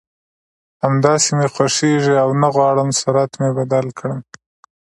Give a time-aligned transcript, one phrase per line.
[0.83, 4.19] همداسې مې خوښېږي او نه غواړم صورت مې بدل کړم